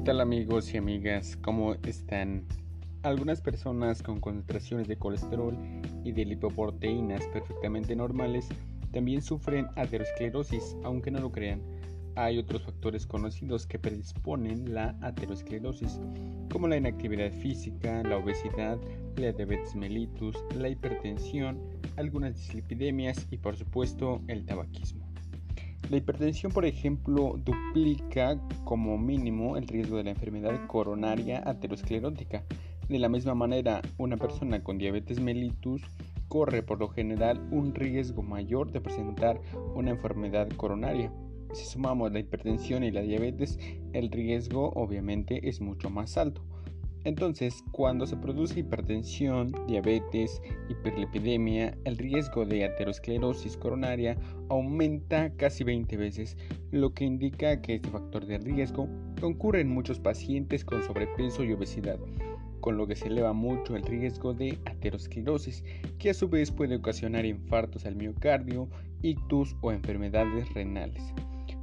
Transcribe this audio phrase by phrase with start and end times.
[0.00, 1.36] ¿Qué tal amigos y amigas?
[1.42, 2.46] ¿Cómo están?
[3.02, 5.54] Algunas personas con concentraciones de colesterol
[6.04, 8.48] y de lipoproteínas perfectamente normales
[8.92, 11.60] también sufren aterosclerosis, aunque no lo crean.
[12.16, 16.00] Hay otros factores conocidos que predisponen la aterosclerosis,
[16.50, 18.78] como la inactividad física, la obesidad,
[19.16, 21.60] la diabetes mellitus, la hipertensión,
[21.96, 25.09] algunas dislipidemias y por supuesto el tabaquismo.
[25.90, 32.44] La hipertensión, por ejemplo, duplica como mínimo el riesgo de la enfermedad coronaria aterosclerótica.
[32.88, 35.82] De la misma manera, una persona con diabetes mellitus
[36.28, 39.40] corre por lo general un riesgo mayor de presentar
[39.74, 41.12] una enfermedad coronaria.
[41.54, 43.58] Si sumamos la hipertensión y la diabetes,
[43.92, 46.40] el riesgo obviamente es mucho más alto.
[47.04, 54.18] Entonces, cuando se produce hipertensión, diabetes, hiperlipidemia, el riesgo de aterosclerosis coronaria
[54.50, 56.36] aumenta casi 20 veces,
[56.72, 58.86] lo que indica que este factor de riesgo
[59.18, 61.98] concurre en muchos pacientes con sobrepeso y obesidad,
[62.60, 65.64] con lo que se eleva mucho el riesgo de aterosclerosis,
[65.98, 68.68] que a su vez puede ocasionar infartos al miocardio,
[69.00, 71.02] ictus o enfermedades renales.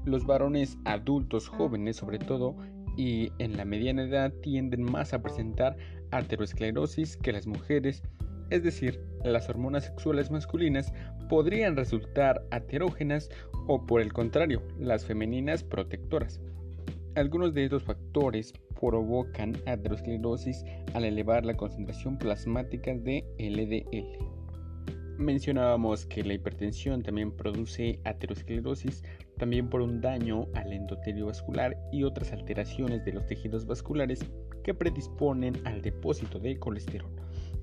[0.04, 2.56] Los varones adultos jóvenes, sobre todo,
[2.98, 5.78] y en la mediana edad tienden más a presentar
[6.12, 8.04] aterosclerosis que las mujeres,
[8.50, 10.92] es decir, las hormonas sexuales masculinas
[11.30, 13.30] podrían resultar aterógenas
[13.68, 16.42] o por el contrario, las femeninas protectoras.
[17.16, 24.38] Algunos de estos factores provocan aterosclerosis al elevar la concentración plasmática de LDL.
[25.18, 29.04] Mencionábamos que la hipertensión también produce aterosclerosis
[29.38, 34.26] también por un daño al endotelio vascular y otras alteraciones de los tejidos vasculares
[34.64, 37.12] que predisponen al depósito de colesterol.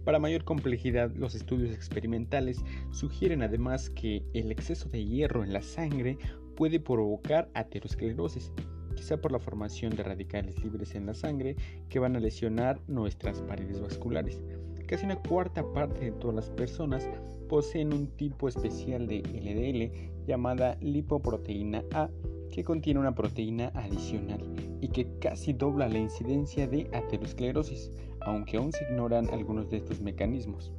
[0.05, 5.63] Para mayor complejidad, los estudios experimentales sugieren además que el exceso de hierro en la
[5.63, 6.19] sangre
[6.57, 8.53] puede provocar aterosclerosis,
[8.95, 11.57] quizá por la formación de radicales libres en la sangre
[11.89, 14.43] que van a lesionar nuestras paredes vasculares.
[14.87, 17.09] Casi una cuarta parte de todas las personas
[17.49, 22.11] poseen un tipo especial de LDL llamada lipoproteína A
[22.51, 24.41] que contiene una proteína adicional
[24.81, 27.91] y que casi dobla la incidencia de aterosclerosis,
[28.21, 30.71] aunque aún se ignoran algunos de estos mecanismos.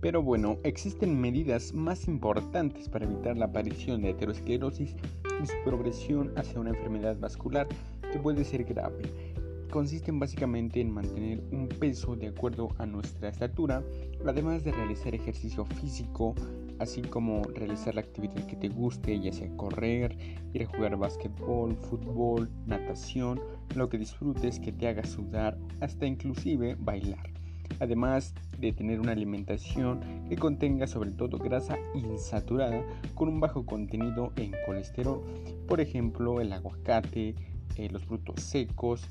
[0.00, 4.96] Pero bueno, existen medidas más importantes para evitar la aparición de aterosclerosis
[5.42, 7.68] y su progresión hacia una enfermedad vascular
[8.12, 9.29] que puede ser grave
[9.70, 13.82] consisten básicamente en mantener un peso de acuerdo a nuestra estatura,
[14.26, 16.34] además de realizar ejercicio físico,
[16.78, 20.16] así como realizar la actividad que te guste, ya sea correr,
[20.52, 23.40] ir a jugar básquetbol, fútbol, natación,
[23.74, 27.30] lo que disfrutes que te haga sudar, hasta inclusive bailar.
[27.78, 34.32] Además de tener una alimentación que contenga sobre todo grasa insaturada con un bajo contenido
[34.36, 35.22] en colesterol,
[35.66, 37.36] por ejemplo el aguacate,
[37.76, 39.08] eh, los frutos secos,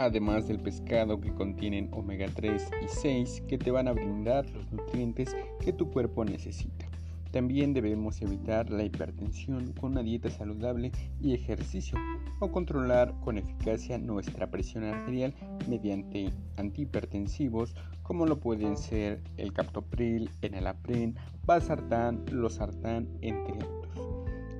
[0.00, 4.72] además del pescado que contienen omega 3 y 6 que te van a brindar los
[4.72, 6.86] nutrientes que tu cuerpo necesita.
[7.32, 10.90] También debemos evitar la hipertensión con una dieta saludable
[11.20, 11.98] y ejercicio
[12.40, 15.34] o controlar con eficacia nuestra presión arterial
[15.68, 23.79] mediante antihipertensivos como lo pueden ser el captopril, enalapril, valsartán, losartán, entre.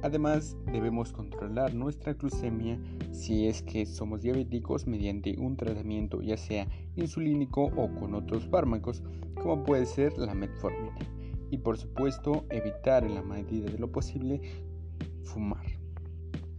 [0.03, 2.79] Además, debemos controlar nuestra glucemia
[3.13, 6.67] si es que somos diabéticos mediante un tratamiento ya sea
[6.97, 9.03] insulínico o con otros fármacos,
[9.35, 10.99] como puede ser la metformina.
[11.51, 14.41] Y por supuesto, evitar en la medida de lo posible
[15.23, 15.67] fumar.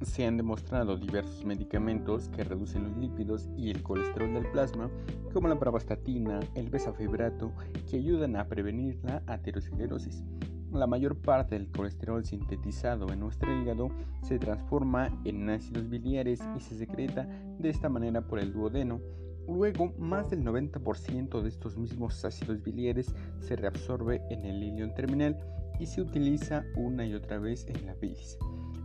[0.04, 4.90] Se han demostrado diversos medicamentos que reducen los lípidos y el colesterol del plasma,
[5.34, 7.54] como la pravastatina, el besafibrato,
[7.90, 10.24] que ayudan a prevenir la aterosclerosis.
[10.72, 13.90] La mayor parte del colesterol sintetizado en nuestro hígado
[14.24, 17.28] se transforma en ácidos biliares y se secreta
[17.60, 19.02] de esta manera por el duodeno.
[19.50, 25.38] Luego, más del 90% de estos mismos ácidos biliares se reabsorbe en el ilion terminal
[25.78, 28.38] y se utiliza una y otra vez en la bilis.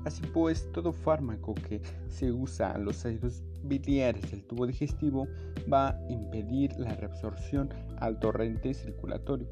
[0.04, 5.28] Así pues, todo fármaco que se usa a los ácidos biliares del tubo digestivo
[5.72, 7.68] va a impedir la reabsorción
[7.98, 9.46] al torrente circulatorio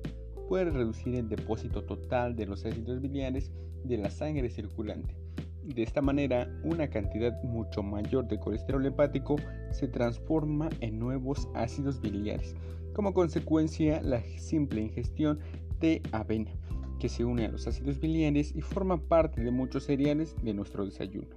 [0.48, 3.50] puede reducir el depósito total de los ácidos biliares
[3.84, 5.16] de la sangre circulante.
[5.64, 9.36] De esta manera, una cantidad mucho mayor de colesterol hepático
[9.70, 12.54] se transforma en nuevos ácidos biliares.
[12.92, 15.38] Como consecuencia, la simple ingestión
[15.80, 16.52] de avena,
[16.98, 20.84] que se une a los ácidos biliares y forma parte de muchos cereales de nuestro
[20.84, 21.28] desayuno.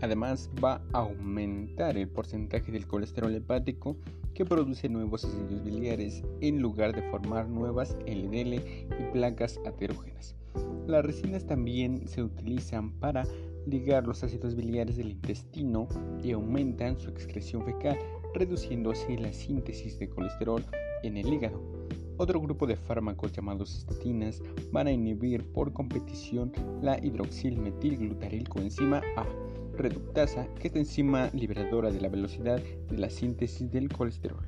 [0.00, 3.96] Además, va a aumentar el porcentaje del colesterol hepático
[4.34, 10.36] que produce nuevos ácidos biliares en lugar de formar nuevas LDL y placas aterógenas.
[10.86, 13.24] Las resinas también se utilizan para
[13.66, 15.88] ligar los ácidos biliares del intestino
[16.22, 17.98] y aumentan su excreción fecal,
[18.34, 20.64] reduciendo así la síntesis de colesterol
[21.02, 21.60] en el hígado.
[22.16, 24.42] Otro grupo de fármacos llamados estatinas
[24.72, 29.49] van a inhibir por competición la hidroxilmetilglutaril coenzima A
[29.82, 34.44] reductasa, que es la enzima liberadora de la velocidad de la síntesis del colesterol.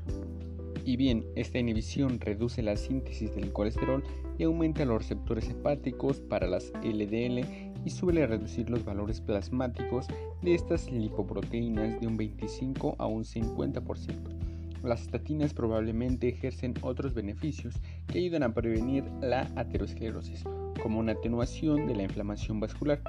[0.85, 4.03] Y bien, esta inhibición reduce la síntesis del colesterol
[4.39, 7.45] y aumenta los receptores hepáticos para las LDL
[7.85, 10.07] y suele reducir los valores plasmáticos
[10.43, 14.43] de estas lipoproteínas de un 25 a un 50%.
[14.83, 17.77] Las estatinas probablemente ejercen otros beneficios
[18.09, 20.43] que ayudan a prevenir la aterosclerosis,
[20.83, 23.01] como una atenuación de la inflamación vascular.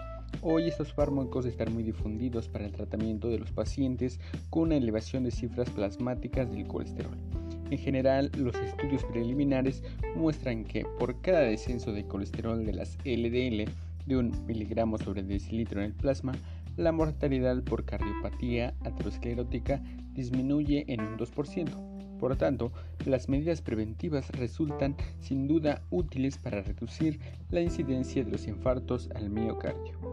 [0.41, 4.19] Hoy estos fármacos están muy difundidos para el tratamiento de los pacientes
[4.49, 7.17] con una elevación de cifras plasmáticas del colesterol.
[7.69, 9.83] En general, los estudios preliminares
[10.15, 13.65] muestran que por cada descenso de colesterol de las LDL
[14.05, 16.33] de un miligramo sobre decilitro en el plasma,
[16.75, 19.81] la mortalidad por cardiopatía aterosclerótica
[20.13, 21.93] disminuye en un 2%.
[22.19, 22.71] Por tanto,
[23.05, 27.19] las medidas preventivas resultan sin duda útiles para reducir
[27.49, 30.12] la incidencia de los infartos al miocardio.